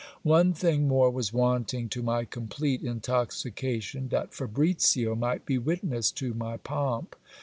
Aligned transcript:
One 0.23 0.53
thing 0.53 0.87
more 0.87 1.11
was 1.11 1.31
wanting 1.31 1.87
to 1.89 2.01
my 2.01 2.25
complete 2.25 2.81
intoxication, 2.81 4.07
that 4.07 4.33
Fabricio 4.33 5.13
might 5.15 5.45
be 5.45 5.59
witness 5.59 6.09
to 6.13 6.33
my 6.33 6.57
pomp. 6.57 7.15